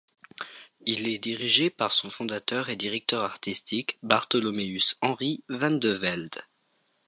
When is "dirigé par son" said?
1.19-2.09